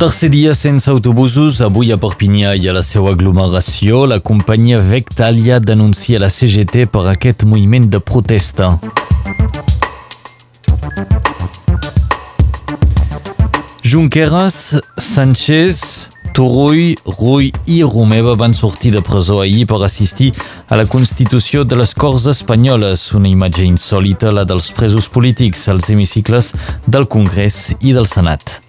[0.00, 5.58] Tercer dia sense autobusos, avui a Perpinyà i a la seva aglomeració, la companyia Vectalia
[5.60, 8.70] denuncia la CGT per aquest moviment de protesta.
[13.84, 20.30] Junqueras, Sánchez, Turull, Rull i Romeva van sortir de presó ahir per assistir
[20.70, 25.92] a la constitució de les Corts Espanyoles, una imatge insòlita, la dels presos polítics als
[25.92, 26.54] hemicicles
[26.88, 28.62] del Congrés i del Senat.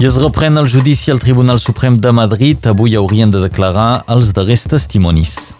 [0.00, 2.64] I es reprèn el judici al Tribunal Suprem de Madrid.
[2.70, 5.59] Avui haurien de declarar els darrers testimonis.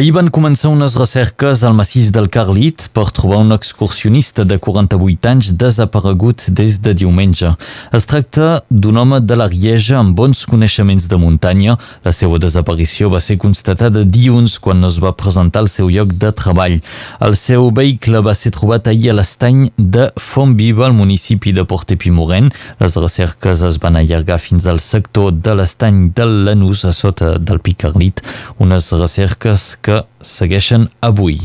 [0.00, 5.28] Ahir van començar unes recerques al massís del Carlit per trobar un excursionista de 48
[5.28, 7.50] anys desaparegut des de diumenge.
[7.92, 11.74] Es tracta d'un home de la Rieja amb bons coneixements de muntanya.
[12.00, 16.32] La seva desaparició va ser constatada dilluns quan es va presentar al seu lloc de
[16.32, 16.78] treball.
[17.20, 22.48] El seu vehicle va ser trobat ahir a l'estany de Fontviva, al municipi de Portepimorent.
[22.80, 27.60] Les recerques es van allargar fins al sector de l'estany del Lanús a sota del
[27.60, 28.24] Pic Carlit.
[28.64, 29.89] Unes recerques que
[30.20, 31.40] segueixen avui.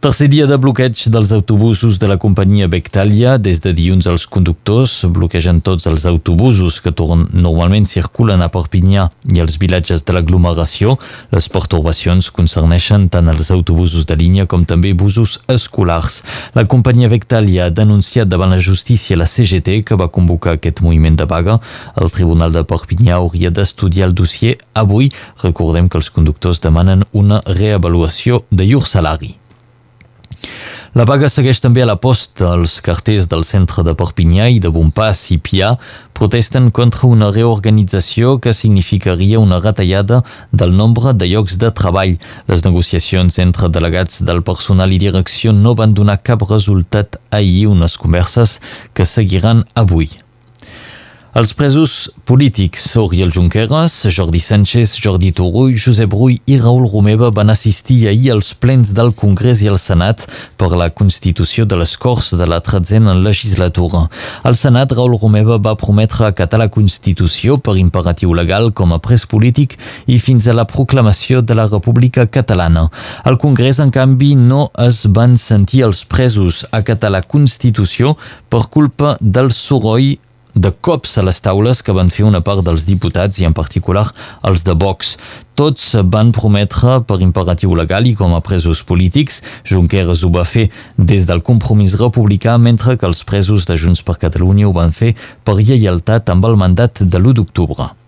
[0.00, 3.34] Tercer dia de bloqueig dels autobusos de la companyia Bectalia.
[3.36, 6.88] Des de dilluns els conductors bloquegen tots els autobusos que
[7.36, 10.94] normalment circulen a Perpinyà i els vilatges de l'aglomeració.
[11.36, 16.24] Les pertorbacions concerneixen tant els autobusos de línia com també busos escolars.
[16.54, 21.20] La companyia Bectalia ha denunciat davant la justícia la CGT que va convocar aquest moviment
[21.20, 21.58] de vaga.
[22.00, 25.12] El Tribunal de Perpinyà hauria d'estudiar el dossier avui.
[25.44, 29.39] Recordem que els conductors demanen una reavaluació de llur salari.
[30.98, 32.54] La vaga segueix també a la posta.
[32.56, 35.76] Els carters del centre de Perpinyà i de Bonpas i Pià
[36.16, 42.16] protesten contra una reorganització que significaria una retallada del nombre de llocs de treball.
[42.50, 47.96] Les negociacions entre delegats del personal i direcció no van donar cap resultat ahir, unes
[47.96, 48.58] converses
[48.92, 50.10] que seguiran avui.
[51.30, 57.52] Els presos polítics Oriol Junqueras, Jordi Sánchez, Jordi Turull, Josep Rull i Raül Romeva van
[57.52, 60.24] assistir ahir als plens del Congrés i el Senat
[60.58, 64.08] per la constitució de les Corts de la tretzena legislatura.
[64.42, 69.22] Al Senat, Raül Romeva va prometre acatar la Constitució per imperatiu legal com a pres
[69.30, 69.76] polític
[70.10, 72.88] i fins a la proclamació de la República Catalana.
[73.22, 78.16] Al Congrés, en canvi, no es van sentir els presos acatar la Constitució
[78.50, 80.18] per culpa del soroll
[80.54, 84.06] de cops a les taules que van fer una part dels diputats i en particular
[84.46, 85.16] els de Vox.
[85.54, 89.42] Tots van prometre per imperatiu legal i com a presos polítics.
[89.68, 94.18] Junqueras ho va fer des del compromís republicà, mentre que els presos de Junts per
[94.18, 97.99] Catalunya ho van fer per lleialtat amb el mandat de l'1 d'octubre.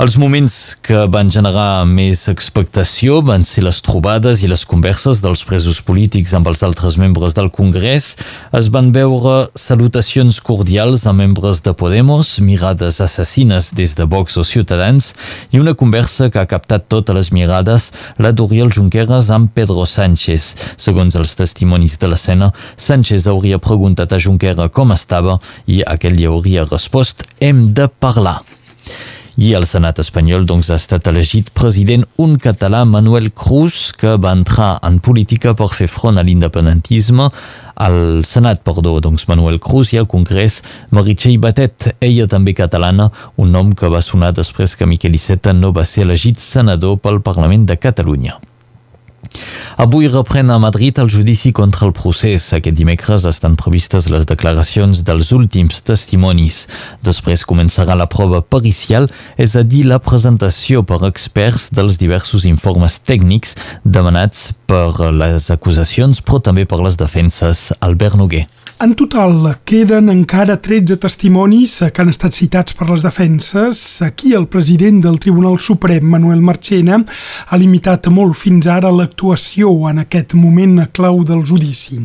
[0.00, 5.42] Els moments que van generar més expectació van ser les trobades i les converses dels
[5.44, 8.14] presos polítics amb els altres membres del Congrés.
[8.56, 14.44] Es van veure salutacions cordials a membres de Podemos, mirades assassines des de Vox o
[14.48, 15.10] Ciutadans
[15.52, 20.54] i una conversa que ha captat totes les mirades, la d'Oriol Junqueras amb Pedro Sánchez.
[20.80, 25.36] Segons els testimonis de l'escena, Sánchez hauria preguntat a Junquera com estava
[25.68, 28.38] i aquell li hauria respost «Hem de parlar».
[29.38, 34.34] I el Senat espanyol doncs, ha estat elegit president un català, Manuel Cruz, que va
[34.34, 37.30] entrar en política per fer front a l'independentisme.
[37.80, 43.54] Al Senat, perdó, doncs Manuel Cruz i al Congrés, Meritxell Batet, ella també catalana, un
[43.54, 47.68] nom que va sonar després que Miquel Iceta no va ser elegit senador pel Parlament
[47.70, 48.40] de Catalunya.
[49.80, 52.50] Avui reprèn a Madrid el judici contra el procés.
[52.56, 56.66] Aquest dimecres estan previstes les declaracions dels últims testimonis.
[57.06, 59.08] Després començarà la prova pericial,
[59.40, 66.20] és a dir, la presentació per experts dels diversos informes tècnics demanats per les acusacions,
[66.20, 67.70] però també per les defenses.
[67.80, 68.46] Albert Noguer.
[68.82, 73.76] En total, queden encara 13 testimonis que han estat citats per les defenses.
[74.06, 80.00] Aquí el president del Tribunal Suprem, Manuel Marchena, ha limitat molt fins ara l'actuació en
[80.00, 82.00] aquest moment clau del judici.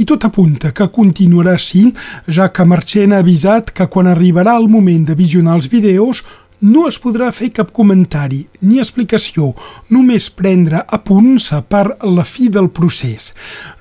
[0.00, 1.90] I tot apunta que continuarà així,
[2.24, 6.24] ja que Marchena ha avisat que quan arribarà el moment de visionar els vídeos
[6.60, 9.50] no es podrà fer cap comentari ni explicació,
[9.92, 13.32] només prendre apunts per la fi del procés.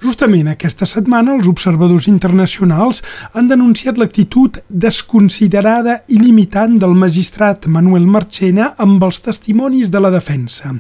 [0.04, 3.04] Justament aquesta setmana els observadors internacionals
[3.34, 10.12] han denunciat l'actitud desconsiderada i limitant del magistrat Manuel Marchena amb els testimonis de la
[10.14, 10.74] defensa.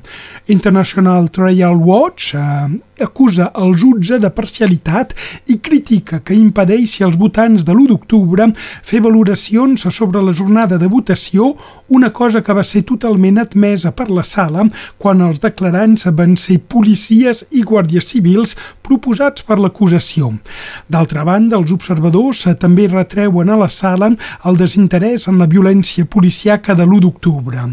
[0.47, 2.67] International Trial Watch, eh,
[3.01, 5.13] acusa el jutge de parcialitat
[5.49, 8.49] i critica que impedeixi als votants de l'1 d'octubre
[8.83, 11.53] fer valoracions sobre la jornada de votació,
[11.89, 14.65] una cosa que va ser totalment admesa per la sala
[14.97, 20.33] quan els declarants van ser policies i guàrdies civils proposats per l'acusació.
[20.87, 24.11] D'altra banda, els observadors també retreuen a la sala
[24.45, 27.63] el desinterès en la violència policiaca de l'1 d'octubre.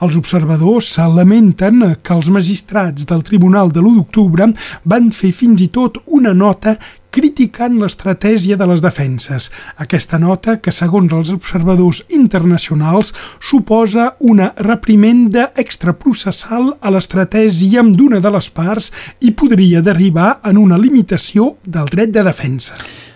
[0.00, 4.53] Els observadors lamenten que els magistrats del Tribunal de l'1 d'octubre
[4.84, 6.76] van fer fins i tot una nota
[7.14, 9.46] criticant l'estratègia de les defenses.
[9.84, 18.34] Aquesta nota, que segons els observadors internacionals suposa una reprimenda extraprocessal a l'estratègia d'una de
[18.34, 18.90] les parts
[19.20, 22.74] i podria derivar en una limitació del dret de defensa.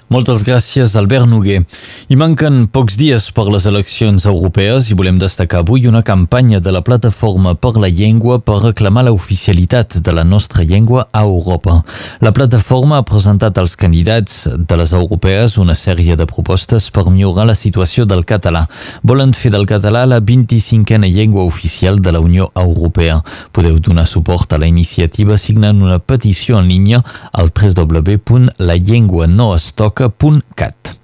[0.09, 1.67] Moltes gràcies, Albert Noguer.
[2.09, 6.73] I manquen pocs dies per les eleccions europees i volem destacar avui una campanya de
[6.73, 11.85] la Plataforma per la Llengua per reclamar la oficialitat de la nostra llengua a Europa.
[12.25, 17.47] La plataforma ha presentat als candidats de les europees una sèrie de propostes per millorar
[17.51, 18.65] la situació del català.
[19.03, 23.21] Volen fer del català la 25a llengua oficial de la Unió Europea.
[23.53, 30.95] Podeu donar suport a la iniciativa signant una petició en línia al www.lallenguanoestoc roca.cat.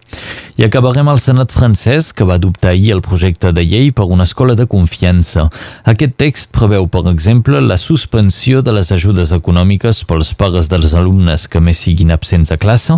[0.57, 4.23] I acabarem al Senat francès, que va adoptar ahir el projecte de llei per una
[4.23, 5.49] escola de confiança.
[5.83, 11.49] Aquest text preveu, per exemple, la suspensió de les ajudes econòmiques pels pares dels alumnes
[11.51, 12.95] que més siguin absents a classe.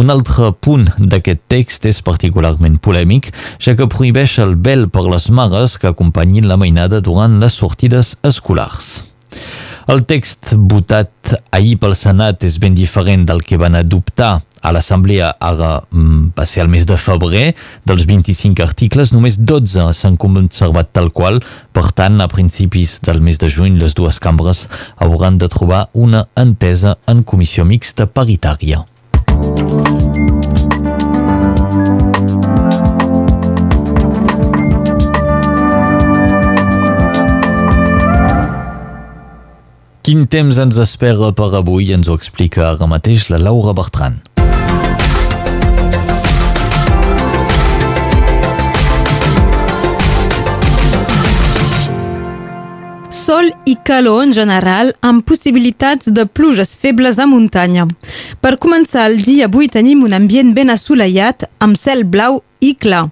[0.00, 5.28] Un altre punt d'aquest text és particularment polèmic, ja que prohibeix el vel per les
[5.28, 9.02] mares que acompanyin la mainada durant les sortides escolars.
[9.90, 15.34] El text votat ahir pel Senat és ben diferent del que van adoptar a l'Assemblea
[15.44, 17.50] ara mm, va ser el mes de febrer.
[17.84, 21.42] Dels 25 articles, només 12 s'han conservat tal qual.
[21.76, 24.64] Per tant, a principis del mes de juny, les dues cambres
[24.96, 28.86] hauran de trobar una entesa en comissió mixta paritària.
[40.04, 44.20] Quin temps ens espera per avui ens ho explica ara mateix la Laura Bertran.
[53.24, 57.86] sol i calor en general, amb possibilitats de pluges febles a muntanya.
[58.44, 63.06] Per començar el dia avui tenim un ambient ben assolellat, amb cel blau i clar.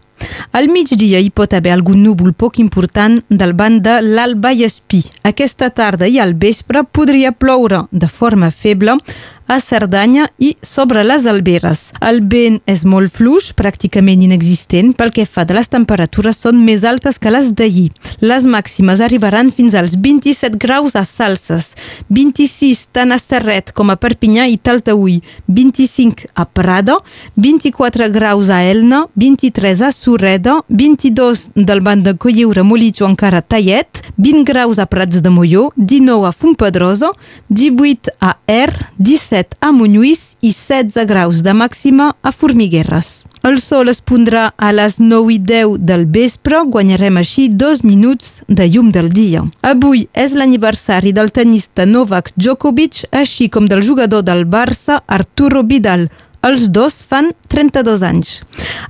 [0.52, 5.02] Al migdia hi pot haver algun núvol poc important del banc de l'Alt Vallespí.
[5.22, 8.98] Aquesta tarda i al vespre podria ploure de forma feble
[9.46, 11.90] a Cerdanya i sobre les Alberes.
[12.00, 16.84] El vent és molt fluix, pràcticament inexistent, pel que fa de les temperatures són més
[16.88, 17.90] altes que les d'ahir.
[18.20, 21.72] Les màximes arribaran fins als 27 graus a Salses,
[22.08, 26.98] 26 tant a Serret com a Perpinyà i Taltaúi, 25 a Prada,
[27.36, 34.02] 24 graus a Elna, 23 a Sureda, 22 del banc de Colliure Molitxo encara Tallet,
[34.16, 37.12] 20 graus a Prats de Molló, 19 a Fontpedrosa,
[37.48, 43.24] 18 a Er, 17 17 a Montlluís i 16 graus de màxima a Formigueres.
[43.42, 48.42] El sol es pondrà a les 9 i 10 del vespre, guanyarem així dos minuts
[48.48, 49.42] de llum del dia.
[49.62, 56.10] Avui és l'aniversari del tenista Novak Djokovic, així com del jugador del Barça Arturo Vidal,
[56.42, 58.32] els dos fan 32 anys.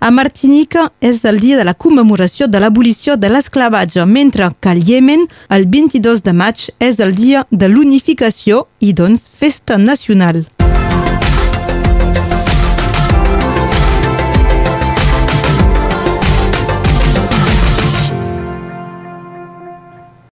[0.00, 4.82] A Martinica és el dia de la commemoració de l'abolició de l'esclavatge, mentre que al
[4.88, 10.46] Iemen el 22 de maig és el dia de l'unificació i doncs festa nacional.